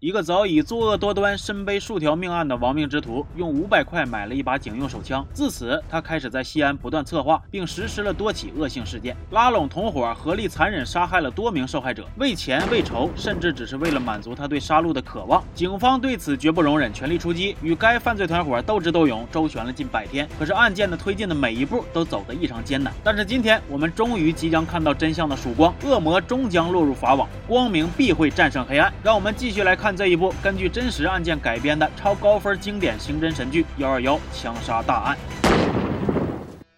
[0.00, 5.22] 一个早已作恶多端、身背数条命案的亡命之徒，用五百块买了一把警用手枪。
[5.34, 12.06] 自此，他开始在西安不断策划并实施了多起恶性事件，拉拢同伙，合力残忍杀害了多名受害者。
[12.16, 20.26] 为钱、为仇，甚至只是为了满足他对杀戮的渴望，警方对此绝不容忍，全力出击，与该犯罪团伙斗智斗勇，周旋了近百天。
[20.38, 22.90] 可是案件的推进的每一步都走得异常艰难。
[23.04, 28.90] 但是今天，我们终于即将看到真相的曙光，恶魔终将落入法网，光明必会战胜黑暗。
[29.02, 29.89] 让我们继续来看。
[29.96, 35.16] 这一部根据真实案件改编的超高分经典刑侦神剧《幺二幺枪杀大案》。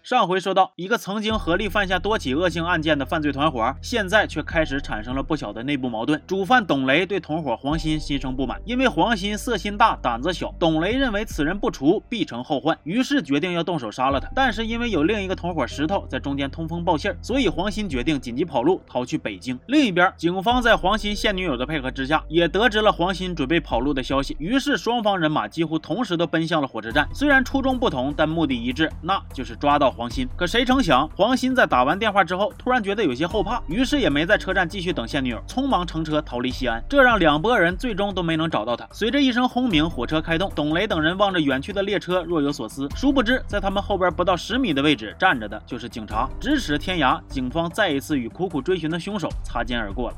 [0.03, 6.21] 上回说到，一个曾经合力犯下多起恶性案件的犯罪团伙，现在却开始产生了不小的内部矛盾。
[6.27, 14.29] 主犯董雷对同伙黄鑫心生不满，因为黄鑫色心大、胆子小，董雷认为此人不除必成后患，于是决定要动手杀了他。
[14.35, 19.57] 但是因为有另一个同伙石头在中间通风报信，所以黄鑫决定紧急跑路，逃去北京。
[19.67, 27.07] 另一边，警方在黄鑫现女友的配合之下，也得知了黄鑫准备跑路的消息，于是双方人马几乎同时都奔向了火车站。
[27.13, 29.92] 虽然初衷不同，但目的一致，那就是抓到。
[29.93, 38.87] 黄鑫，可谁成想，黄鑫在打完电话之后，突然觉得有些后怕，于是也没在车站继续等现女友，匆忙乘车逃离西安，这让两拨人最终都没能找到他。
[38.91, 42.89] 随着一声轰鸣，火车开动，董雷等人望着远去的列车，若有所思。
[42.95, 46.27] 殊不知，在他们后边不到十米的位置站着的就是警察。
[46.41, 50.17] 咫尺天涯，警方再一次与苦苦追寻的凶手擦肩而过了。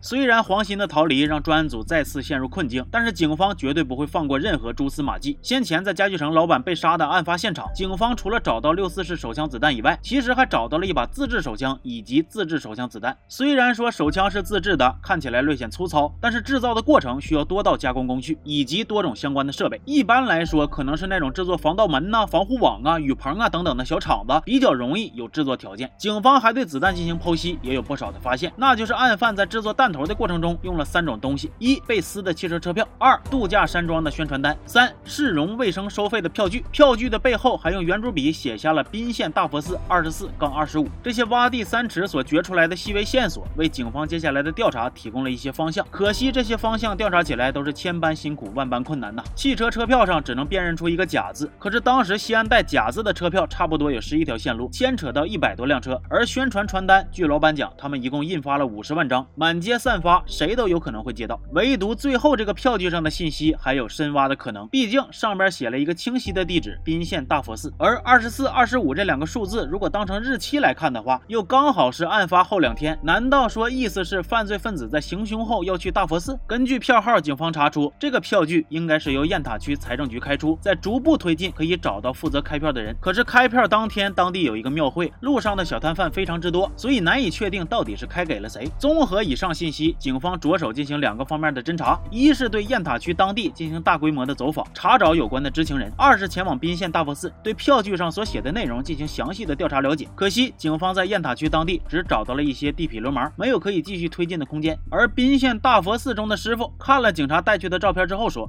[0.00, 5.36] 虽然黄鑫的逃离让专案组再次陷入困境，但是警方绝对不会放过任何蛛丝马迹。
[5.42, 13.16] 先前在家具城老板被杀的案发现场，警方除了找到六四式手枪子弹以外，其实还找到了一把自制手枪以及自制手枪子弹。
[13.26, 19.80] 虽然说手枪是自制的，看起来略显粗糙，但是制造的过程需要多道加工工序以及多种相关的设备。
[19.84, 25.90] 一般来说，可能是那种制作防盗门呐、防护网啊、雨棚啊等等的小厂子，比较容易有制作条件。
[25.98, 29.87] 警方还对子弹进行剖析，也有不少的发现，那就是案犯在制作弹。
[29.88, 36.62] 探头的过程中用了三种东西：一被撕的汽车车票，二度假山庄的宣传单，三市容卫生收费的票据。
[36.70, 40.86] 票据的背后还用圆珠笔写下了宾县大佛寺二十四杠二十五。
[41.02, 45.86] 这些挖地三尺所掘出来的细微线索，为警方接下来的调查提供了一些方向。
[45.90, 49.24] 可惜这些方向调查起来都是千般辛苦万般困难呐。
[49.34, 55.98] 汽车车票上只能辨认出一个假字，可是当时西安带假字的车票差不多有十一条线路，牵扯到一百多辆车。
[56.10, 59.77] 而宣传传单，据老板讲，他们一共印发了五十万张，满街。
[59.78, 64.66] 散发，谁都有可能会接到，唯独最后这个票据上的信息还有深挖的可能。
[64.68, 72.98] 毕竟上边写了一个清晰的地址——宾县大佛寺，而二十四、二十五这两个数字，如果当成日期来看的话，又刚好是案发后两天。
[73.02, 76.38] 难道说意思是犯罪分子在行凶后要去大佛寺？
[76.46, 82.96] 根据票号，警方查出这个票据应该是由雁塔区财政局开出，在逐步推进可以找到负责开票的人。
[83.00, 88.68] 可是开票当天，当地有一个庙会，路上的小摊贩非常之多，所以难以确定到底是开给了谁。
[88.78, 89.67] 综合以上信。
[89.68, 100.08] 信息，警方着手进行两个方面的侦查：一是对雁塔区当地进行大规模的走访，查找有关的知情人；二是前往宾县大佛寺，对票据上所写的内容进行详细的调查了解。
[100.14, 104.78] 可惜，警方在雁塔区当地只找到了一些地痞流氓，没有可以继续推进的空间。
[104.90, 108.48] 而宾县大佛寺中的师傅看了警察带去的照片之后说：“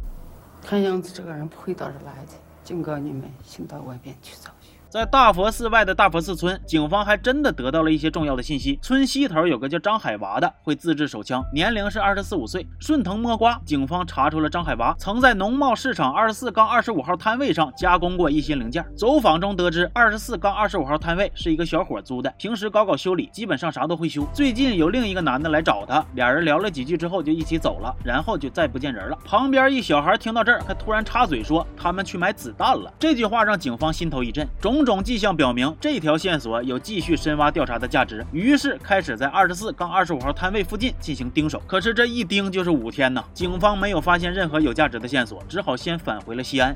[0.64, 2.32] 看样子这个人不会到这来的，
[2.64, 4.52] 警告你们，先到外边去找。”
[4.90, 8.80] 在大佛寺外的大佛寺村，警方还真的得到了一些重要的信息。
[8.82, 12.66] 村西头有个叫张海娃的，会自制手枪，年龄是二十四五岁。
[12.80, 18.84] 顺藤摸瓜，警方查出了张海娃曾在农贸市场二十四杠二十五号摊位上加工过一些零件。
[18.98, 24.28] 走访中得知，二十四杠二十五号摊位是一个小伙租的，平时搞搞修理，基本上啥都会修。
[24.34, 29.16] 最近有另一个男的来找他，俩人聊了几句之后就一起走了，然后就再不见人了。
[29.24, 32.92] 旁边一小孩听到这儿，还突然插嘴说他们去买子弹了。
[32.98, 34.79] 这句话让警方心头一震，中。
[34.80, 41.62] 种种迹象表明，这条线索有继续深挖调查的价值，于是开始在二十四杠二十五号摊位附近进行盯守。
[41.68, 46.74] 可是这一盯就是五天呢，警方没有发现任何有价值的线索，只好先返回了西安。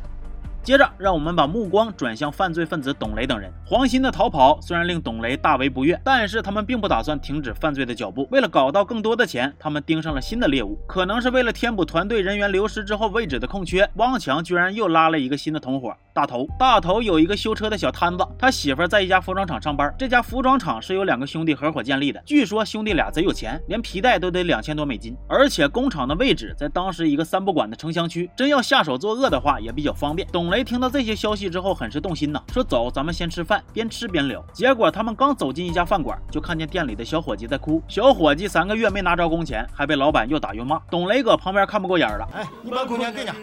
[0.64, 3.52] 接着，让我们把目光转向犯罪分子董雷等人。
[3.66, 8.26] 黄鑫的逃跑虽然令董雷大为不悦，但是他们并不打算停止犯罪的脚步。
[8.32, 10.80] 为了搞到更多的钱，他们盯上了新的猎物。
[10.88, 16.48] 可能是为了填补团队人员流失之后位置的空缺，汪强居然又拉了一个新的同伙——大头。
[16.58, 19.94] 大头有一个修车的小摊子，他媳妇在一家服装厂上班。
[20.00, 22.24] 这家服装厂是由两个兄弟合伙建立的。
[22.26, 25.14] 据说兄弟俩贼有钱，连皮带都得两千多美金。
[25.28, 30.26] 而且工厂的位置在当时一个三不管的城乡区，真要下手作恶的话也比较方便。
[30.32, 30.53] 董。
[30.54, 34.44] 雷听到这些消息之后，很是动心呐，说走，咱们先吃饭，边吃边聊。
[34.54, 37.82] 结果他们刚走进一家饭馆，就看见店里的小伙计在哭。
[37.88, 40.80] 小伙计三个月没拿着工钱，还被老板又打又骂。
[40.92, 43.34] 董雷搁旁边看不过眼了，哎，你把工钱给伢，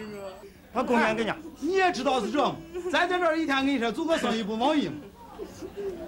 [0.71, 1.35] 把工钱给伢。
[1.59, 2.55] 你也知道是这，
[2.89, 4.93] 咱在这儿一天跟你说做个生意不毛意吗？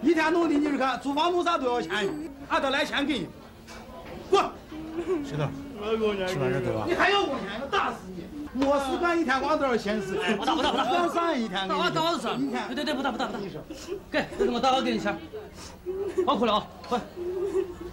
[0.01, 1.91] 一天弄的你是看租房弄啥都要钱，
[2.47, 3.27] 俺得来钱给你，
[4.29, 4.41] 滚。
[5.25, 5.50] 石头，
[6.27, 6.85] 吃饭这给吧。
[6.88, 8.23] 你还要工钱，我打死你！
[8.53, 10.15] 没事干一天光多少钱事？
[10.38, 11.67] 不打不打不打，干啥一天？
[11.67, 12.27] 打打是。
[12.39, 12.67] 一天。
[12.67, 13.39] 对对对，不打不打不打。
[14.11, 15.17] 给，这是我打我给你钱。
[16.25, 17.00] 包哭了啊，快。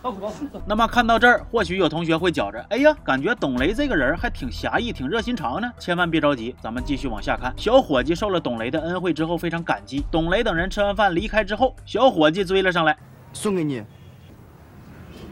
[0.03, 0.61] 包哭包哭。
[0.67, 5.73] 那么看到这儿，或许有同学会觉着，哎呀，感觉董雷这个人还挺侠义，挺热心肠呢。
[5.79, 7.55] 千万别着急，咱们继续往下看。
[7.57, 10.05] 小伙计受了董雷的恩惠之后，非常感激。
[10.11, 12.95] 董雷等人吃完饭离开之后，小伙计追了上来，
[13.33, 13.83] 送给你。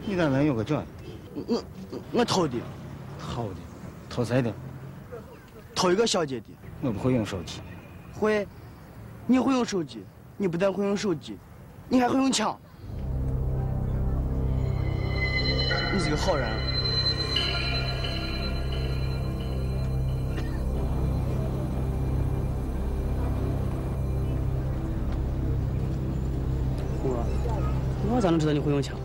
[0.05, 0.83] 你咋能有个这？
[1.47, 1.63] 我
[2.11, 2.57] 我偷的。
[3.19, 3.55] 偷的？
[4.09, 4.51] 偷谁的？
[5.79, 6.47] 偷一个小姐的。
[6.81, 7.61] 我不会用手机。
[8.13, 8.45] 会。
[9.25, 10.03] 你会用手机？
[10.35, 11.37] 你不但会用手机，
[11.87, 12.59] 你还会用枪。
[15.93, 16.49] 你是个好人。
[28.11, 28.97] 我咋能知道你会用枪？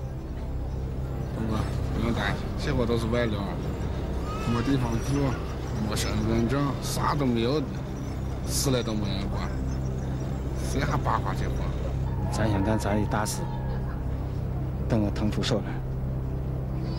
[1.36, 1.62] 东哥，
[1.94, 3.38] 不用担心，这伙都是外流，
[4.52, 5.30] 没地方住，
[5.88, 7.66] 没身份证，啥都没有的，
[8.46, 9.48] 死了都没人管，
[10.70, 11.64] 谁还八卦这话？
[12.32, 13.42] 咱想干咱的大事，
[14.88, 15.72] 等我腾出手来，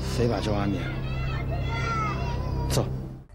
[0.02, 1.05] 谁把这玩灭了？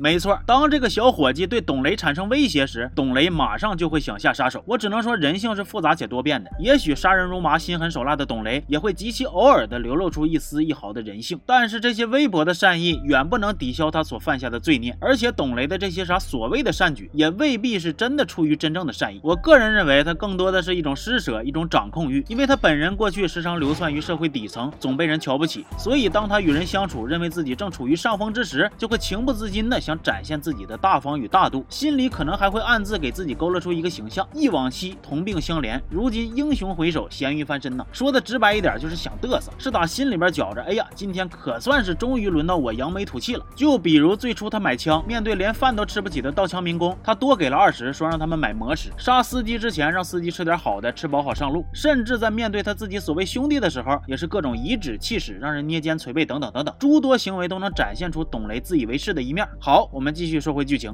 [0.03, 4.65] 没错，当这个小伙计对董雷产生威胁时，董雷马上就会想下杀手。
[4.67, 6.51] 我只能说，人性是复杂且多变的。
[6.59, 11.39] 也许杀人如麻、心狠手辣的董雷，也会极其偶尔的流露出一丝一毫的人性。
[11.45, 14.97] 但是这些微薄的善意，远不能抵消他所犯下的罪孽。
[15.03, 19.21] 而且董雷的这些啥所谓的善举，也未必是真的出于真正的善意。
[19.23, 22.25] 我个人认为，他更多的是一种施舍，一种掌控欲。
[22.27, 30.01] 因为他本人过去时常流窜于社会底层，总被人瞧不起，所以当他与人相处，认为自己正处于上风之时，就会情不自禁的想想。
[30.03, 37.87] 展现自己的大方与大度，心里可能还会暗自给自己勾勒出一个形象：忆往昔同病相怜，如今英雄回首，咸鱼翻身呢。
[37.93, 43.45] 说的直白一点，就是想嘚瑟，是打心里边觉着，哎呀，今天可算是终于轮到我扬眉吐气了。
[43.55, 51.65] 就比如最初他买枪，面对连饭都吃不起的盗枪民工，他多给了二十，说让他们买馍吃；杀司机之前，让司机吃点好的，吃饱好上路。
[51.73, 59.47] 甚至在面对他自己所谓兄弟的时候，也是各种颐指气使，让人捏肩捶背等等等等，诸多行为都能展现出董雷自以为是的一面。
[59.61, 59.80] 好。
[59.81, 60.93] 好，我们继续说回剧情。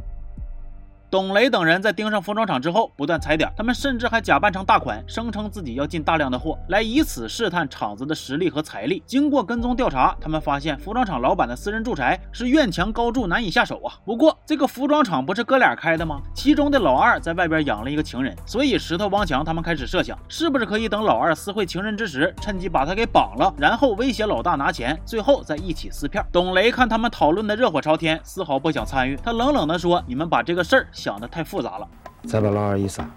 [1.09, 9.01] 董雷等人在盯上服装厂之后，不断踩点，他们甚至还假扮成大款，声称自己要进大量的货，来以此试探厂子的实力和财力。
[9.07, 13.95] 经过跟踪调查，他们发现服装厂老板的私人住宅是院墙高筑，难以下手啊。
[14.05, 16.21] 不过这个服装厂不是哥俩开的吗？
[16.35, 26.25] 其中的老二在外边养了一个情人，所以石头帮强他们开始设想，是不是可以等老二私会情人之时，趁机把他给绑了，然后威胁老大拿钱，最后再一起撕片。
[26.33, 31.89] 董雷看他们讨论的热火朝天，丝毫不想参与，他冷冷地说：“你们把这个事儿。”想的太复杂了，
[32.25, 33.09] 再把老二一杀，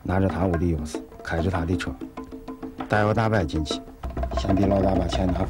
[0.00, 1.92] 拿着他屋的钥匙，开着他的车，
[2.88, 3.82] 大摇大摆进去，
[4.38, 5.48] 先给老大把钱拿出来，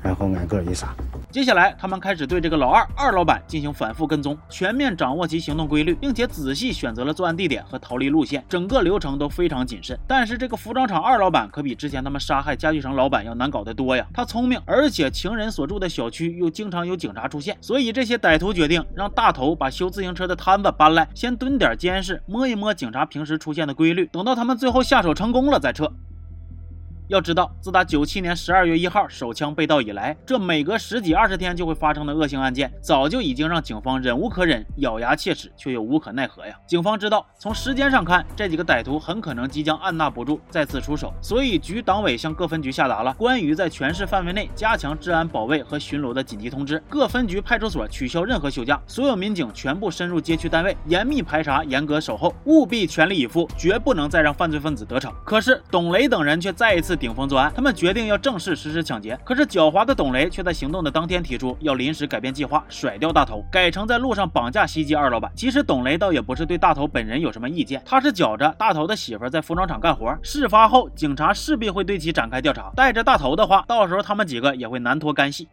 [0.00, 0.94] 然后挨个一杀。
[1.30, 9.98] 接下来，他们开始对这个老二二老板进行反复跟踪，全面掌握其行动规律，并且仔细选择了作案地点和逃离路线，整个流程都非常谨慎。
[10.06, 14.06] 但是这个服装厂二老板可比之前他们杀害家具城老板要难搞得多呀！
[14.14, 25.92] 他聪明，而且情人所住的小区又经常有警察出现，所以这些歹徒决定让大头把修自行车的摊子搬来，先蹲点监视，摸一摸警察平时出现的规律，等到他们最后下手成功了再撤。
[27.08, 36.54] 要知道，自打九七年十二月一号手枪被盗以来，这每隔十几二十天就会发生的恶性案件，早就已经让警方忍无可忍，咬牙切齿，却又无可奈何呀。
[36.66, 55.10] 警方知道，从时间上看，这几个歹徒很可能即将按捺不住，再次出手，所以局党委向各分局下达了关于在全市范围内加强治安保卫和巡逻的紧急通知，各分局派出所取消任何休假，所有民警全部深入街区单位，严密排查，严格守候，务必全力以赴，绝不能再让犯罪分子得逞。
[55.24, 56.97] 可是董雷等人却再一次。
[56.98, 59.18] 顶风作案，他们决定要正式实施抢劫。
[59.24, 65.30] 可是狡猾的董雷却在行动的当天提出要临时改变计划，甩掉大头，改成在路上绑架袭击二老板。
[65.34, 75.48] 其实董雷倒也不是对大头本人有什么意见，他是觉着大头的媳妇在服装厂干活，事发后警察势必会对其展开调查，带着大头的话，到时候他们几个也会难脱干系。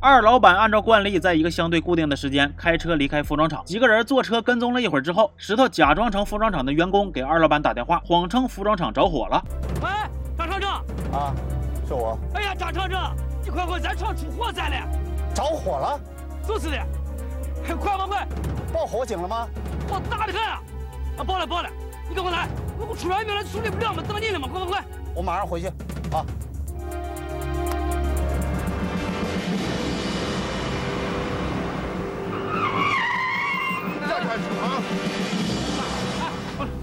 [0.00, 3.64] 二老板按照惯例，在一个相对固定的时间开车离开服装厂。
[3.64, 9.42] 几个人坐车跟踪了一会儿之后，石头假装成服装厂的员工给二老板打电话，谎称服装厂着火了。
[9.82, 9.88] 喂，
[11.12, 11.34] 啊，
[11.86, 12.18] 是我。
[12.34, 14.88] 哎呀，张厂长，你快快，咱厂出火灾了！
[15.34, 16.00] 着火了？
[16.46, 16.78] 就是的，
[17.66, 18.28] 快快快！
[18.72, 19.48] 报火警了吗？
[19.88, 20.62] 我大的很啊！
[21.18, 21.68] 啊，报了报了，
[22.08, 22.48] 你赶快来！
[22.78, 24.84] 我出来没了，处理不了嘛，等你了嘛，快快快！
[25.14, 26.24] 我马上回去啊。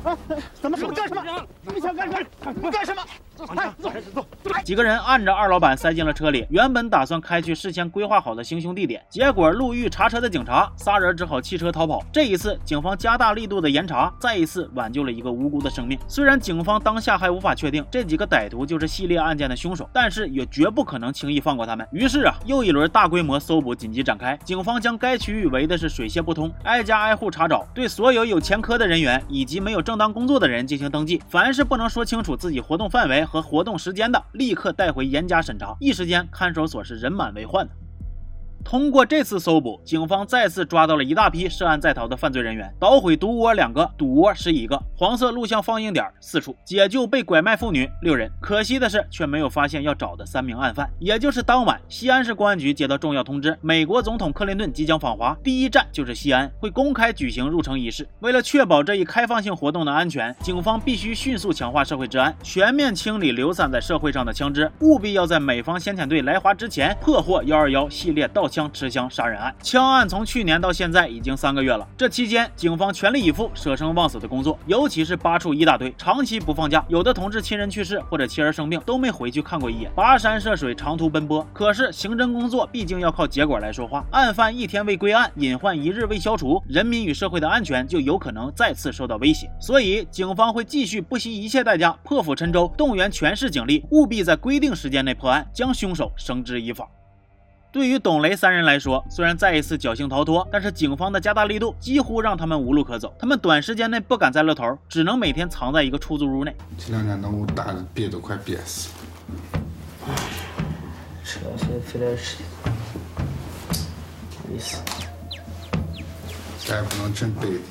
[0.05, 0.17] 啊！
[0.61, 0.77] 怎么？
[0.77, 1.47] 你干什么？
[1.73, 2.19] 你想干什么？
[2.61, 3.01] 你干什么？
[3.35, 4.25] 走，走，走
[4.63, 12.03] 几个人按着二老板塞进了车里，原本打算开去事先规划好的行凶地点，结果路遇查车的警察，仨人只好弃车逃跑。
[12.11, 15.99] 这一次，警方加大力度的严查，再一次挽救了一个无辜的生命。
[16.07, 21.87] 虽然警方当下还无法确定这几个歹徒就是系列案件的凶手，但是也绝不可能轻易放过他们。
[21.91, 35.75] 于是啊，又一轮大规模搜捕紧急展开，警方将该区域围的是水泄不通，挨家挨户查找，对所有有前科的人员以及没有正当工作的人进行登记，凡是不能说清楚自己活动范围和活动时间的，立刻带回严加审查。
[35.79, 37.73] 一时间，看守所是人满为患的。
[38.65, 48.27] 通过这次搜捕，警方再次抓到了一大批涉案在逃的犯罪人员，捣毁毒窝两个，赌窝十一个，黄色录像放映点四处，解救被拐卖妇女六人。
[48.41, 50.89] 可惜的是，却没有发现要找的三名案犯。
[50.97, 58.09] 也就是当晚，西安市公安局接到重要通知，美国总统克林顿即将访华，第一站就是西安，会公开举行入城仪式。
[58.21, 68.54] 为了确保这一开放性活动的安全，警方必须迅速强化社会治安，全面清理流散在社会上的枪支，务必要在美方先遣队来华之前破获幺二幺系列盗窃。
[68.55, 71.85] 枪持枪杀人案，枪案从去年到现在已经三个月了。
[71.97, 81.45] 这期间，警方全力以赴、舍生忘死的工作，尤其是八处一大队长期不放假，有的同志亲人去世或者妻儿生病，都没回去看过一眼，跋山涉水，长途奔波。
[81.51, 89.51] 可是刑侦工作毕竟要靠结果来说话，案犯一天未归案，隐患一日未消除，人民与社会的安全就有可能再次受到威胁。
[89.59, 96.87] 所以，警方会继续不惜一切代价破釜沉舟，动员全市警力，务必在规定时间内破案，将凶手绳之以法。
[97.75, 103.13] 对于董雷三人来说，虽然再一次侥幸逃脱，但是警方的加大力度几乎让他们无路可走。
[103.19, 106.55] 他们短时间内不敢再露头，只能每天藏在一个出租屋内。
[106.77, 108.91] 这两天动物大的憋都快憋死
[110.07, 110.15] 了。
[111.25, 112.71] 吃点些肥点吃的，
[114.49, 114.57] 没
[116.65, 116.71] 事。
[116.71, 117.61] 再也不能真背地。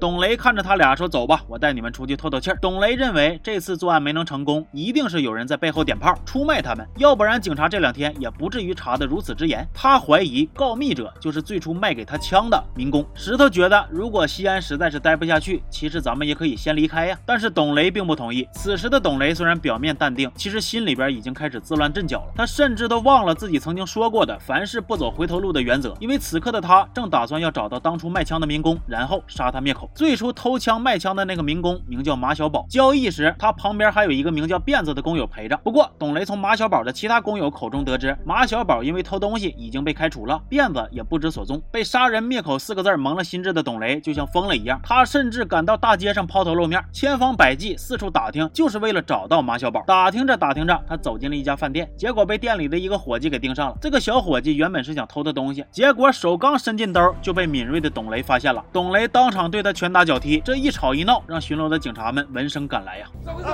[0.00, 9.64] 董雷看着他俩说：“走吧，我带你们出去透透气儿。”董雷认为这次作案没能成功，一定是有人在背后点炮出卖他们，要不然警察这两天也不至于查得如此之严。
[9.72, 13.06] 他怀疑告密者就是最初卖给他枪的民工。
[13.14, 17.16] 石头觉得，如果西安实在是待不下去，其实咱们也可以先离开呀。
[17.24, 18.48] 但是董雷并不同意。
[18.54, 22.32] 此时的董雷虽然表面淡定，其实心里边已经开始自乱阵脚了。
[22.34, 29.90] 他甚至都忘了自己曾经说过的凡事不走回头路的原则，因为此刻的他正打算要找到当初卖枪的民工，然后杀他灭口。
[29.94, 35.56] 最初偷枪卖枪的那个民工名叫马小宝，交易时他旁边还有一个名叫辫子的工友陪着。
[35.58, 41.62] 不过董雷从马小宝的其他工友口中得知，马小宝因为偷东西已经被开除了，辫子也不知所踪。
[41.70, 49.82] 被杀人灭口四个字蒙了心智的董雷就像疯了一样，他甚至赶到大街上抛头露面，千方百计四处打听，就是为了找到马小宝。
[49.86, 53.76] 打听着打听着，他走进了一家饭店，结果被店里的一个伙计给盯上了。
[53.80, 58.64] 这个小伙计原本是想偷的东西，结果手刚伸进兜，就被敏锐的董雷发现了。
[58.72, 63.08] 董雷当场对他拳打脚踢，这一吵一闹，让巡逻的警察们闻声赶来呀！
[63.24, 63.48] 咋回事？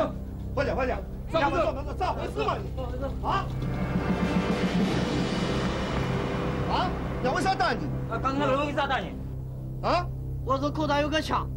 [0.54, 0.98] 快点快点！
[1.32, 1.64] 咋回事？
[1.96, 2.44] 咋回事
[3.22, 3.30] 嘛？
[3.30, 3.46] 啊？
[6.70, 6.90] 啊？
[7.22, 7.84] 要为啥打你？
[8.10, 9.12] 啊，刚才那为啥打你？
[9.82, 10.04] 啊？
[10.44, 11.48] 我这口袋有个枪。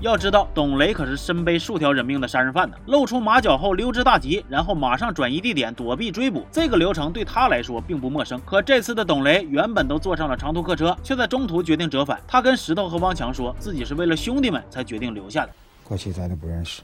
[0.00, 2.76] 要知道，董雷可是身背数条人命的杀人犯呢。
[2.86, 8.38] 露出马脚后溜之大吉，然后马上转移地点躲避追捕，这个流程对他来说并不陌生。
[8.44, 12.20] 可这次的董雷原本都坐上了长途客车，却在中途决定折返。
[12.28, 15.52] 他跟石头和汪强说自己是为了兄弟们才决定留下的。
[15.82, 16.82] 过去咱都不认识，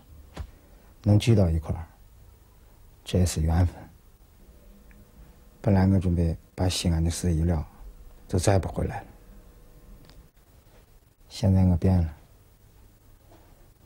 [1.02, 1.84] 能聚到一块儿，
[3.04, 3.76] 这也是缘分。
[5.60, 7.62] 本来我准备把西安的事一了，
[8.26, 9.06] 就再不回来了。
[11.28, 12.08] 现在我变了。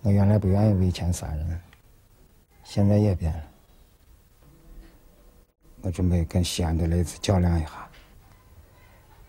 [0.05, 1.61] 我原来不愿意为钱杀人，
[2.63, 3.43] 现在也变了。
[5.81, 7.89] 我准备跟西安的雷子较量一下，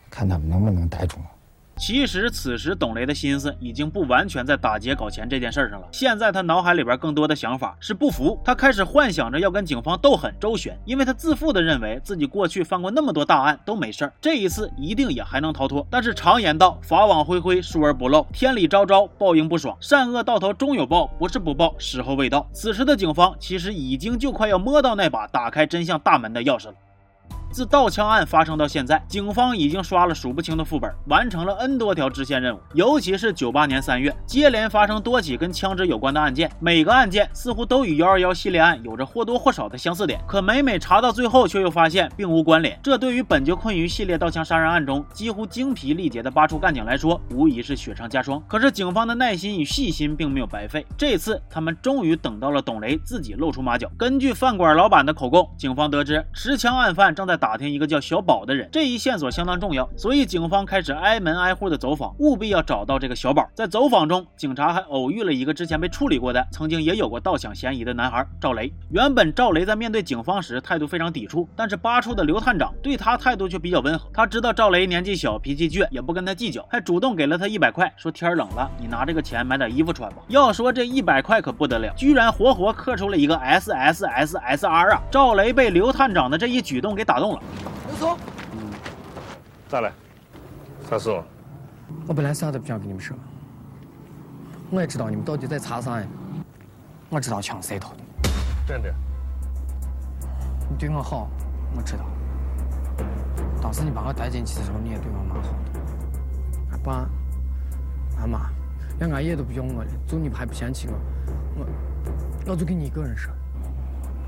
[0.09, 1.34] 看他们能不能逮住我。
[1.77, 5.87] 其实此时董雷的心思已经不完全在打劫搞钱这件事上了。
[5.91, 15.85] 现在他脑海里边更多的想法是不服，他开始幻想着要跟警方斗狠周旋，因为他自负的认为自己过去犯过那么多大案都没事儿，这一次一定也还能逃脱。
[15.89, 22.47] 但是常言道，法网恢恢，疏而不漏，天理昭昭，报应不爽，善恶到头终有报，不是不报，时候未到。
[22.53, 26.73] 此时的警方其实已经就快要摸到那把打开真相大门的钥匙了。
[27.55, 32.59] 自盗枪案发生到现在，警方已经刷了数不清的副本，完成了 N 多条支线任务。
[32.73, 40.19] 尤其是九八年三月，接连发生多起跟枪支有关的案件，每个案件似乎都与幺二幺系列案有着或多或少的相似点。
[40.27, 42.77] 可每每查到最后，却又发现并无关联。
[42.83, 48.43] 这对于本就困于系列盗枪杀人案中几乎精疲力竭的八处干警来说，无疑是雪上加霜。
[48.49, 53.89] 可是警方的耐心与细心并没有白费，这次他们终于等到了董雷自己露出马脚。
[53.97, 57.44] 根据饭馆老板的口供，警方得知持枪案犯正在打。
[57.45, 63.47] 打听一个叫小宝的人，这一线索相当重要，所以警方开始挨门挨户的走访，务必要找到这个小宝。
[63.53, 68.73] 在走访中，警察还偶遇了一个之前被处理过的、曾经也有过盗抢嫌疑的男孩赵雷。
[68.89, 74.09] 原本赵雷在面对警方时态度非常抵触，但是八处的刘探长对他态度却比较温和。
[74.11, 80.17] 他知道赵雷年纪小，脾气倔，也不跟他计较，还主动给了他一百块，说天冷了，你拿这个钱买点衣服穿吧。
[80.29, 85.01] 要说这一百块可不得了，居然活活刻出了一个 S S S S R 啊！
[85.11, 87.34] 赵雷被刘探长的这一举动给打动。
[87.87, 88.17] 刘松，
[89.67, 89.91] 咋了？
[90.89, 91.09] 啥事？
[92.07, 93.15] 我本来啥都不想跟你们说，
[94.71, 96.07] 我也知道你们到底在查啥呀。
[97.09, 97.97] 我知道枪谁偷的。
[98.67, 98.93] 真的？
[100.69, 101.29] 你对我好，
[101.75, 102.05] 我知道。
[103.61, 105.79] 当时你把我带进去的时候，你也对我蛮好的。
[106.71, 107.09] 俺爸、
[108.19, 108.49] 俺妈，
[108.99, 110.93] 连俺爷都不要我了，就你还不嫌弃我，
[111.59, 111.67] 我，
[112.51, 113.31] 我就跟你一个人说。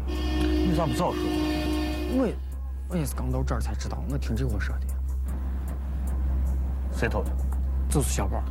[0.06, 1.24] 你咋不早说？
[2.14, 2.32] 我，
[2.90, 4.88] 我也是刚到这儿才知道，我听这货说的。
[6.94, 7.32] 谁偷的？
[7.90, 8.44] 就是小宝。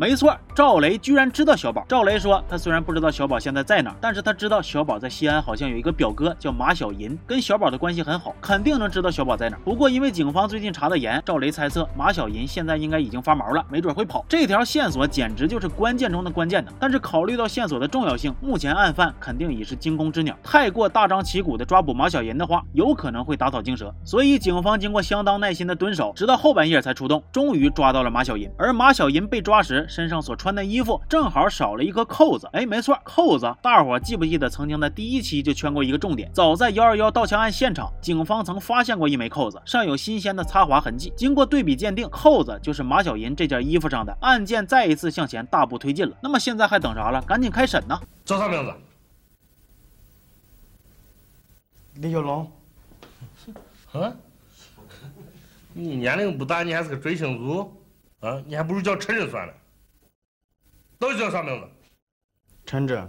[0.00, 1.84] 没错，赵雷居然知道小宝。
[1.88, 9.58] 赵雷说，他虽然不知道小宝现在在哪，但是他知道小宝在西安好像有一个表哥叫马小银，跟小宝的关系很好，肯定能知道小宝在哪。
[9.64, 14.24] 不过因为警方最近查的严，赵雷猜测马小银现在应该已经发毛了，没准会跑。
[14.28, 16.72] 这条线索简直就是关键中的关键的。
[16.78, 23.92] 但是考虑到线索的重要性，目前案犯肯定已是惊弓之鸟，太过大张旗鼓的抓捕马小银的话，有可能会打草惊蛇。
[24.04, 28.48] 所以警方经过相当耐心的蹲守，直到后半夜才出动，终于抓到了马小银。
[28.56, 30.68] 而马小银被抓时，身上所穿的。
[30.68, 33.56] 衣服正好少了一颗扣子，哎，没错，扣子。
[33.62, 36.30] 大伙记不记得曾经在第一期就圈过一个重点？
[36.34, 41.10] 早在幺二幺盗枪案现场，警方曾发现过一枚扣子，上有新鲜的擦划痕迹。
[41.16, 44.14] 经过对比鉴定，扣子就是马小银这件衣服上的。
[44.20, 46.14] 案件再一次向前大步推进了。
[46.22, 47.22] 那么现在还等啥了？
[47.22, 47.98] 赶紧开审呢！
[48.26, 48.74] 叫啥名字？
[51.94, 52.52] 李小龙。
[53.92, 54.12] 啊？
[55.72, 57.74] 你年龄不大，你还是个追星族
[58.20, 58.42] 啊？
[58.46, 59.54] 你还不如叫陈真算了。
[61.00, 61.64] 到底叫啥名字？
[62.66, 63.00] 陈志。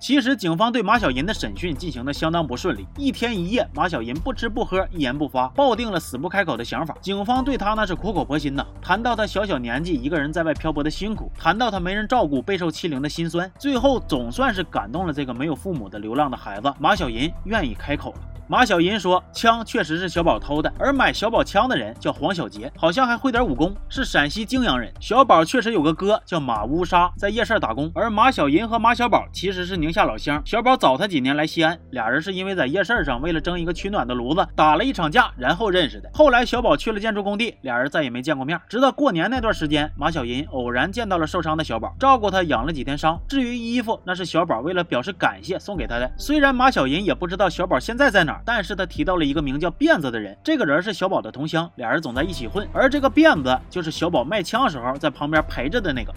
[0.00, 6.96] 其实警方对马小银的审讯进行的相当不顺利，一天一夜，马小银不吃不喝，一言不发，抱定了死不开口的想法。
[7.02, 16.72] 警方对他那是苦口婆心呐，谈到他小小年纪一个人在外漂泊的辛苦，谈到他没人照顾、备受欺凌的心酸，最后总算是感动了这个没有父母的流浪的孩子。
[16.78, 18.20] 马小银愿意开口了。
[18.50, 24.90] 马小银说：“枪确实是小宝偷的，而买小宝枪的人叫黄小杰，好像还会点武功，是陕西泾阳人。
[25.00, 27.92] 小宝确实有个哥叫马乌沙，在夜市打工。
[27.94, 36.08] 而马小银和马小宝其实是宁夏老乡，小宝早他几年来西安，俩人是因为在夜市上为了争一个取暖的炉子打了一场架，然后认识的。
[36.14, 38.58] 后来小宝去了建筑工地，俩人再也没见过面。
[38.66, 43.20] 直到过年那段时间，马小银偶然见到了受伤的小宝，照顾他养了几天伤。
[43.28, 46.10] 至于衣服，那是小宝为了表示感谢送给他的。
[46.16, 52.66] 虽然马小银也不知道小宝现在在哪。”但是他提到了一个名叫辫子的人，这个人是小宝的同乡，俩人总在一起混。
[52.72, 56.12] 而这个辫子就是小宝卖枪时候在旁边陪着的那个。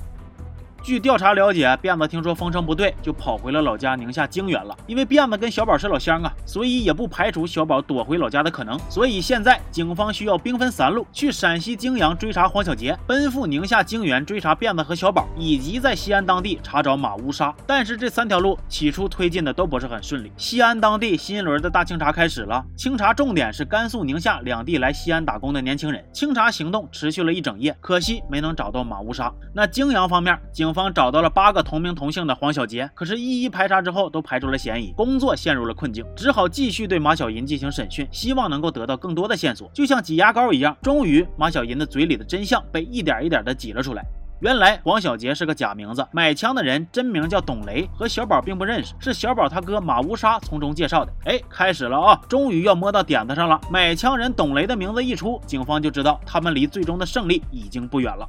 [0.83, 4.75] 据调查了解，辫子听说风声不对，就跑回了老家宁夏泾源了。
[4.87, 8.79] 因为辫子跟小宝是老乡啊，所以也不排除小宝躲回老家的可能。
[8.89, 17.53] 所以现在警方需要兵分三路，去陕西泾阳追查黄小杰，奔赴宁夏泾源追查辫子和小宝，以及在西安当地查找马乌沙。
[17.67, 20.31] 但是这三条路起初推进的都不是很顺利。
[20.35, 26.03] 西安当地新一轮的大清查开始了，清查重点是甘肃、宁夏两地来西安打工的年轻人。
[26.11, 29.31] 清查行动持续了一整夜，可惜没能找到马乌沙。
[29.53, 40.73] 那泾阳方面，警警方找到了八个同名同姓的黄小杰，可是，一一排查之后都排除了嫌疑，工作陷入了困境，只好继续对马小银进行审讯，希望能够得到更多的线索，就像挤牙膏一样。
[40.81, 44.01] 终于，马小银的嘴里的真相被一点一点的挤了出来。
[44.39, 51.11] 原来，黄小杰是个假名字，买枪的人真名叫董雷，和小宝并不认识，是小宝他哥马乌沙从中介绍的。
[51.25, 53.59] 哎，开始了啊，终于要摸到点子上了。
[53.69, 58.25] 买枪人董雷的名字一出，警方就知道他们离最终的胜利已经不远了。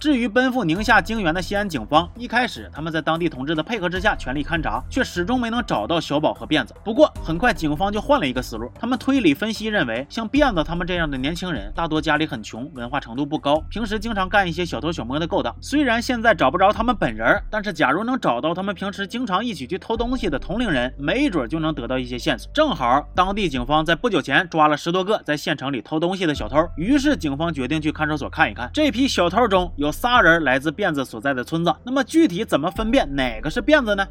[0.00, 6.74] 至于奔赴宁夏泾源的西安警方，一开始他们在当地同志的配合之下全力勘查，却始终没能找到小宝和辫子。
[6.84, 15.56] 不过很快警方就换了一个思路，他们推理分析认为，像辫子他们这样的年轻人，大多家里很穷，文化程度不高，平时经常干一些小偷小摸的勾当。
[15.62, 22.52] 虽然现在找不着他们本人，但是假如能找到他们平时经常一起去偷东西的同龄人，没准就能得到一些线索。
[22.52, 29.83] 正好当地警方在不久前抓了十多个在县城里偷东西的小偷，于是警方决定去看守所看一看，这批小偷中有。
[29.84, 34.06] 有仨人来自辫子所在的村子，那么具体怎么分辨哪个是辫子呢？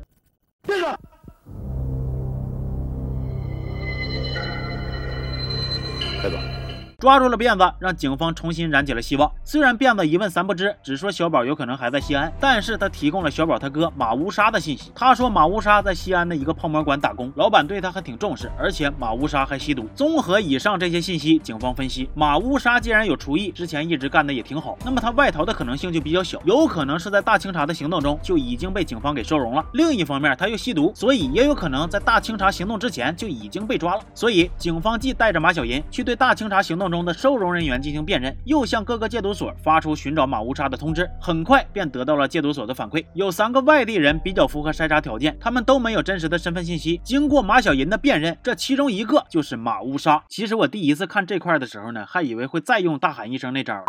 [0.68, 0.88] 别说。
[6.22, 6.38] 开走。
[7.04, 9.30] 抓住了辫子，让警方重新燃起了希望。
[9.44, 14.90] 虽然辫子一问三不知，只说小宝有可能还在西安，但是他提供了小宝他哥马乌沙的信息。
[14.96, 19.86] 他说马乌沙在西安的一个泡馍馆打工，老板对他还挺重视，而且马乌沙还吸毒。
[19.94, 29.66] 综合以上这些信息，警方分析，马乌沙既然有厨艺，之前一直干的也挺好，那么他外逃的可能性就比较小，有可能是在大清查的行动中就已经被警方给收容了。
[29.74, 34.02] 另一方面，他又吸毒，所以也有可能在大清查行动之前就已经被抓了。
[34.14, 41.10] 所以警方既带着马小银去对大清查行动中的收容人员进行辨认，又向各个戒毒所发出寻找马乌沙的通知。
[41.20, 47.02] 很快便得到了戒毒所的反馈，有三个外地人比较符合筛查条件，他们都没有真实的身份信息。
[47.04, 50.24] 经过马小银的辨认，这其中一个就是马乌沙。
[50.30, 53.84] 其实我第一次看这块的时候呢，还以为会再用大喊一声那招。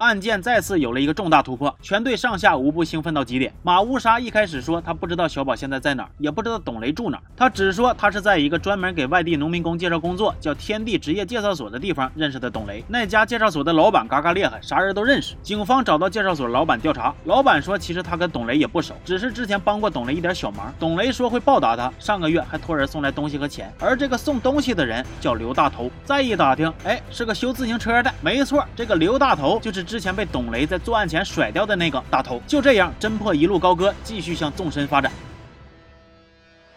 [0.00, 3.52] 案件再次有了一个重大突破，全队上下无不兴奋到极点。
[3.62, 12.82] 马乌沙一开始说他不知道小宝现在在哪儿，也不知道董雷住哪儿，他只说他是在一个专门给外地农民工介绍工作，叫天地职业介绍所的地方认识的董雷。
[12.88, 15.34] 那家介绍所的老板嘎嘎厉害，啥人都认识。
[15.42, 20.72] 警方找到介绍所老板调查，老板说其实他跟董雷也不熟，只是之前帮过董雷一点小忙。
[20.78, 23.70] 董雷说会报答他，上个月还托人送来东西和钱。
[23.78, 25.90] 而这个送东西的人叫刘大头。
[26.06, 28.10] 再一打听，哎，是个修自行车的。
[28.22, 30.64] 没错，这个刘大头就是之前被董雷。
[30.64, 35.10] 在作案前甩掉的那个大头，就这样侦破一路高歌，继续向纵深发展。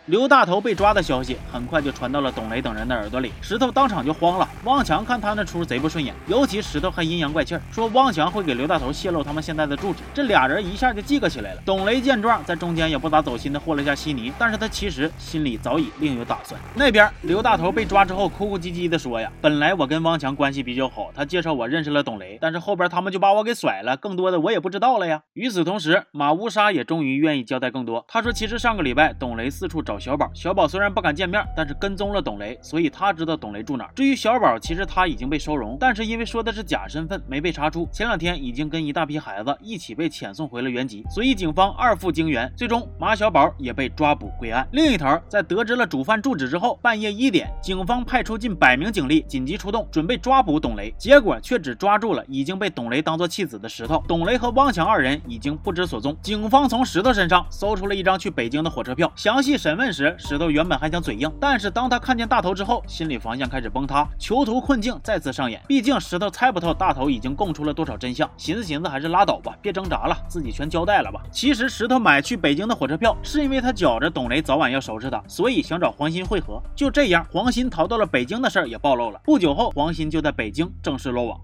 [0.08, 4.46] 刘大头被抓的消息很快就传到了董雷等人的耳朵里，石头当场就慌了。
[4.66, 10.00] 汪强看他那出贼不顺眼，尤其石头还阴阳怪气，说汪强会给刘大头泄露他们现在的住址。
[10.13, 11.62] 这俩人一下就记个起来了。
[11.66, 16.60] 董雷见状，在中间也不咋走心的和了一下稀泥，但是他其实心里早已另有打算。
[16.76, 28.04] 那边刘大头被抓之后，哭哭唧唧的说呀：“本来我跟汪强关系比较好，他介绍我认识了董雷，但是后边他们就把我给甩了，更多的我也不知道了呀。”与此同时，马乌沙也终于愿意交代更多。
[28.10, 33.88] 他说：“其实上个礼拜董雷四处找。”找小宝，小宝虽然不敢见面，但是跟踪了董雷，所以他知道董雷住哪。
[33.93, 37.88] 至于小宝，其实他已经被收容，但是因为说的是假身份，没被查出。
[37.91, 44.67] 前两天已经跟一大批孩子一起被遣送回了原籍，所以警方二赴京援，最终马小宝也被抓捕归案。
[44.71, 54.03] 另一头，在得知了主犯住址之后，半夜一点，警方派出近百名警力紧急出动，准备抓捕董雷，结果却只抓住了已经被董雷当做弃子的石头。
[54.08, 56.17] 董雷和汪强二人已经不知所踪。
[56.23, 59.83] 警方从石头身上搜出了一张去北京的火车票，详细审问。
[59.91, 65.62] 时，石头原本还想嘴硬，但是当他看见大头之后，心理防线开始崩塌，囚徒困境再次上演。
[65.67, 71.22] 毕竟石头猜不透大头已经供出了多少真相，寻思寻思还是拉倒吧，别挣扎了，自己全交代了吧。
[71.32, 76.62] 其实石头买去北京的火车票，是因为他觉着董雷早晚要收拾他，所以想找黄鑫会合。
[76.76, 79.19] 就这样，黄鑫逃到了北京的事儿也暴露了。
[79.24, 81.39] 不久后，黄鑫就在北京正式落网。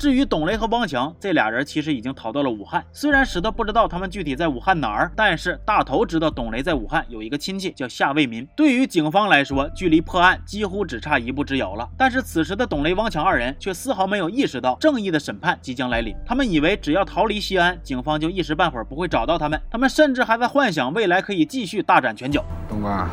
[0.00, 2.82] 至于董雷和汪强这俩人，其实已经逃到了武汉。
[2.90, 8.48] 虽然石头不知道他们具体在武汉哪儿，但是大头知道董雷在武汉有一个亲戚叫夏卫民。
[8.56, 11.86] 对于警方来说，距离破案几乎只差一步之遥了。
[11.98, 16.16] 但是此时的董雷、汪强二人却丝毫没有意识到正义的审判即将来临。
[16.24, 19.60] 他们以为只要逃离西安，警方就一时半会儿不会找到他们。
[19.70, 22.42] 他们甚至还在幻想未来可以继续大展拳脚。
[22.70, 23.06] 东哥，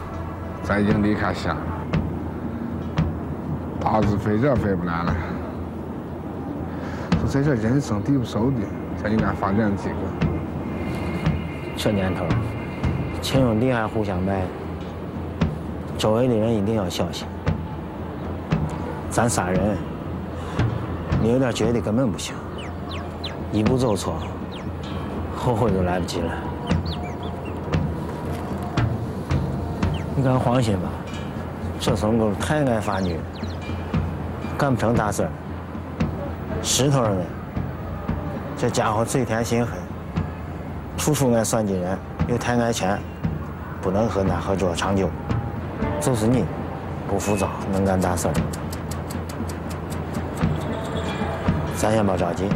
[0.63, 1.61] 咱已经离开西安了，
[3.77, 5.13] 大日飞这飞不来了。
[7.27, 8.57] 在这人生地不熟的，
[9.03, 9.95] 咱应该发展几个。
[11.75, 12.23] 这年头，
[13.21, 14.43] 亲兄弟还互相卖，
[15.97, 17.27] 周围的人一定要小心。
[19.09, 19.75] 咱仨人，
[21.21, 22.33] 你有点觉得根本不行，
[23.51, 24.15] 一步走错，
[25.35, 26.31] 后悔都来不及了。
[30.15, 30.89] 你敢放心吧，
[31.77, 33.19] 这孙狗太爱发女，
[34.57, 35.27] 干不成大事。
[36.77, 37.25] 石头人？
[38.55, 39.79] 这家伙嘴甜心狠，
[40.95, 42.99] 处处爱算计人，又太爱钱，
[43.81, 45.09] 不能和俺合作长久。
[45.99, 46.45] 就是你，
[47.09, 48.29] 不浮躁，能干大事。
[51.75, 52.47] 咱先别着急，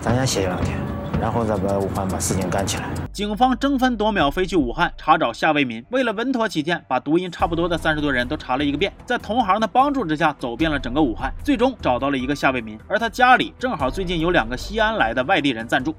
[0.00, 0.76] 咱先歇两天，
[1.20, 2.99] 然后再把武汉把事情干起来。
[3.20, 15.94] 警方争分夺秒飞去武汉查找夏卫民，为了稳妥起见，把读音差不多的三十多人都查了一个遍，在同行的帮助之下，走遍了整个武汉，最终找到了一个夏卫民，而他家里正好最近有两个西安来的外地人暂住。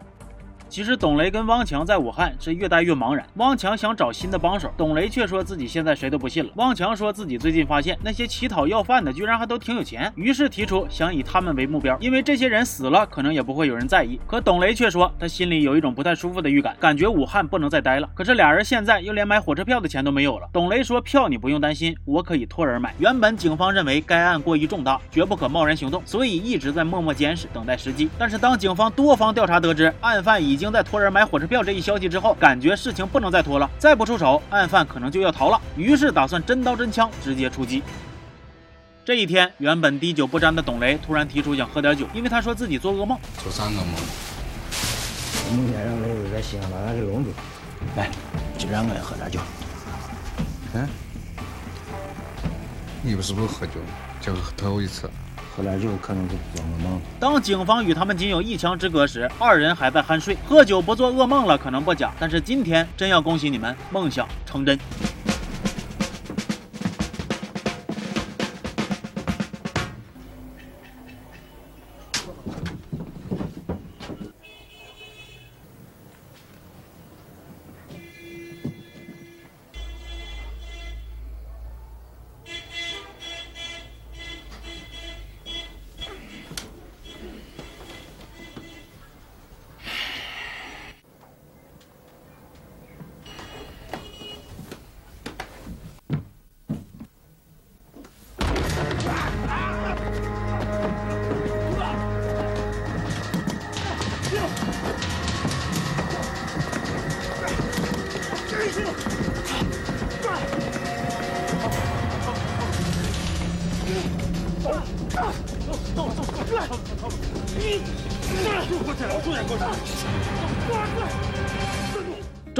[0.72, 3.28] 其实董雷跟汪强在武汉是越待越茫然。
[3.36, 6.50] 汪强想找新的帮手，董雷却说自己现在谁都不信了。
[6.56, 14.18] 汪强说自己最近发现那些乞讨要饭的居然还都挺有钱，于是提出想以他们为目标，因为这些人死了可能也不会有人在意。
[14.26, 18.10] 可董雷却说他心里有一种不太舒服的预感，感觉武汉不能再待了。
[18.16, 20.48] 可是俩人现在又连买火车票的钱都没有了。
[20.54, 22.96] 董雷说票你不用担心，我可以托人买。
[22.98, 28.08] 原本警方认为该案过于重大，绝不可贸然行动，所以一直在默默监视，等待时机。
[28.18, 35.60] 但是当警方多方调查得知案犯已已经在托人买火车票这一消息之后，感觉事情不能再拖了，再不出手，案犯可能就要逃了。
[35.76, 37.82] 于是打算真刀真枪直接出击。
[39.04, 43.17] 这一天，原本滴酒不沾的董雷突然提出想喝点酒，因为他说自己做噩梦。
[43.41, 43.95] 做三个梦？
[45.58, 47.32] 梦见让雷子在西安把俺给弄住。
[47.97, 48.08] 来，
[48.56, 49.39] 就让我喝点酒。
[50.76, 50.88] 嗯？
[53.02, 53.74] 你不是不喝酒，
[54.21, 55.10] 就是头一次。
[55.56, 57.02] 喝点酒可能就不做噩梦。
[57.20, 60.38] 当警方与他们仅有一墙之隔时，二人还在酣睡。
[60.48, 64.80] 喝酒不做噩梦了，可能不假，但是今天真要恭喜你们，梦想成真。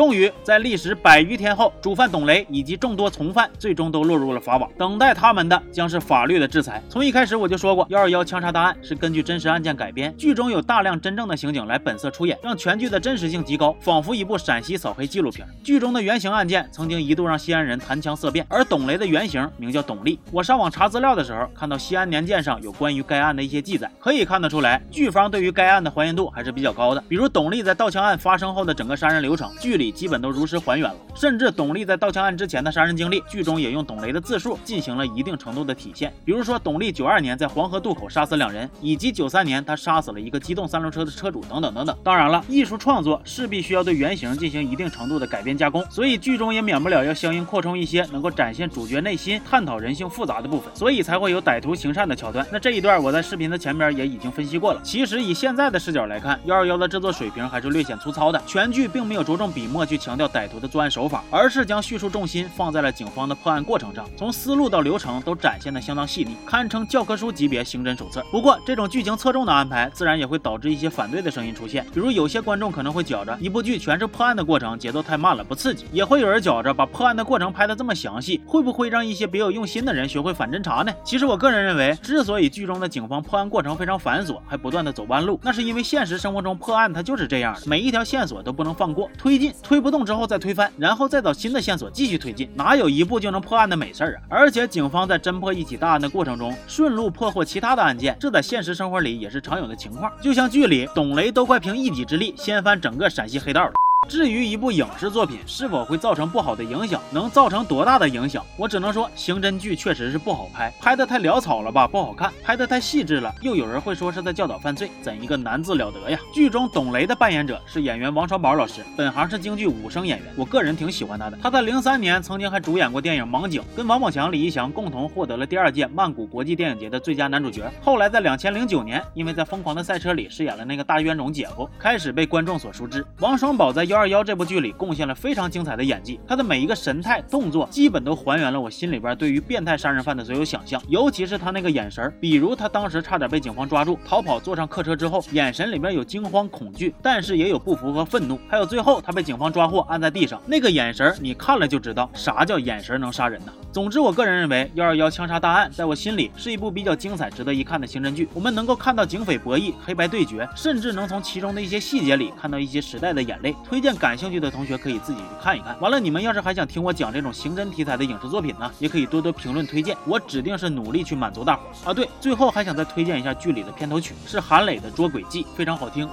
[0.02, 4.68] 终于在历时百余天后，主犯董雷以及众多从犯最终都落入了法网。
[4.76, 6.82] 等待他们的将是法律的制裁。
[6.90, 15.48] 从一开始我就说过，幺二幺枪杀大案是根据真实案件改编，剧中有大量真正的刑警来本色出演，让全剧的真实性极高，仿佛一部陕西扫黑纪录片。
[15.64, 20.20] 剧中的原型案件曾经一度让西安人谈枪色变，而董雷的原型名叫董力。
[20.32, 27.04] 我上网查资料的时候，看到西安年鉴上有关于该案的一些记载，可以看得出来，剧方对于该案的还原度还是比较高的。
[27.08, 36.12] 比如董力在盗枪案发生后的整个杀人流程，剧里基本都如实还原了，甚至董力在盗枪案之前的杀人经历，剧中也用董雷的自述进行了一定程度的体现。
[36.24, 41.98] 比如说，董力九二年在黄河渡口杀死两人，以及九三年他杀死了一个机动三轮车的车主，等等等等。
[42.04, 52.46] 当然了，艺术创作势必需要对原型进行一定程度的改编加工，所以剧中也免不了要相应扩充一些能够展现主角内心、探讨人性复杂的部分，所以才会有歹徒行善的桥段。
[52.52, 54.82] 那这一段我在视频的前边也已经分析过了。
[54.84, 60.12] 其实以现在的视角来看，幺二幺的制作水平还是略显粗糙的，全剧并没有着重笔墨去强。
[60.22, 68.24] 调歹徒的作案手法，而是将叙述重心放在了警方的破案过程上，从思路到流程都展现的相当细腻，堪称教科书级别刑侦手册。
[68.30, 71.84] 不过，这种剧情侧重的安排，自然也会导致一些反对的声音出现。
[71.94, 80.94] 比如，有些观众可能会觉着，一部剧全是破案的过程，节奏太慢了，不刺激；也会有人觉着，把破案的过程拍得这么详细，会不会让一些别有用心的人学会反侦查呢？
[81.04, 90.70] 其实，我个人认为，之所以剧中的警方破案过程非常繁琐，还不断的走弯路，那是因为现实生活中破案它就是这样的，每一条线索都不能放过，推进推不动之后再推翻。
[90.78, 94.28] 然后再找新的线索继续推进，哪有一步就能破案的美事儿啊？
[94.30, 100.12] 而且警方在侦破一起大案的过程中，顺路破获其他的案件，这在现实生活里也是常有的情况。
[100.22, 103.72] 就像剧里，董雷都快凭一己之力掀翻整个陕西黑道了。
[104.10, 116.20] 至于一部影视作品是否会造成不好的影响，能造成多大的影响，我只能说刑侦剧确实是不好拍，拍的太潦草了吧，不好看；拍的太细致了，又有人会说是在教导犯罪，怎一个难字了得呀！
[116.34, 121.38] 剧中董雷的扮演者是演员王双宝老师，本行是京剧武生演员，我个人挺喜欢他的。
[121.42, 127.72] 他在零三年曾经还主演过电影《盲井》，跟王宝强、李义祥共同获得了第二届曼谷国际电影节的最佳男主角。
[127.82, 133.06] 后来在两千零九年，因为在《疯狂的赛车》里饰演了那个大冤种姐夫，开始被观众所熟知。
[133.20, 153.52] 王双宝在幺二幺这部剧里贡献了非常精彩的演技，他的每一个神态动作基本都还原了我心里边对于变态杀人犯的所有想象，尤其是他那个眼神，比如他当时差点被警方抓住逃跑，坐上客车之后，眼神里面有惊慌恐惧，但是也有不服和愤怒，还有最后他被警方抓获按在地上那个眼神，你看了就知道啥叫眼神能杀人呐。
[153.74, 163.54] 总之，我个人认为幺二幺枪杀大案在我心里是一部比较精彩、值得一看的刑侦剧，我们能够看到警匪博弈、黑白对决，甚至能从其中的一些细节里看到一些时代的眼泪。
[163.66, 165.76] 推荐感兴趣的同学可以自己去看一看。
[165.80, 171.94] 完了，你们要是还想听我讲这种刑侦题材的影视作品呢，也可以多多评论推荐，我指定是努力去满足大伙儿啊。
[171.94, 176.08] 对，最后还想再推荐一下剧里的片头曲，是韩磊的《捉鬼记》，非常好听。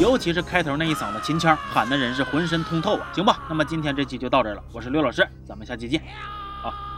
[0.00, 3.06] 尤其是开头那一嗓子秦腔，喊的人是浑身通透啊。
[3.14, 6.02] 行吧，那么今天这期就到这了，我是刘老师，咱们下期见，
[6.62, 6.93] 好。